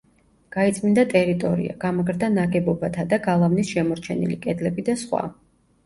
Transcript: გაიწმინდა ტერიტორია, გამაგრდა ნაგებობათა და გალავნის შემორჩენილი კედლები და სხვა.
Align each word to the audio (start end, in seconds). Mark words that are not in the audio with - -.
გაიწმინდა 0.53 1.03
ტერიტორია, 1.11 1.75
გამაგრდა 1.85 2.31
ნაგებობათა 2.39 3.07
და 3.15 3.23
გალავნის 3.31 3.73
შემორჩენილი 3.79 4.43
კედლები 4.49 4.91
და 4.93 5.03
სხვა. 5.09 5.27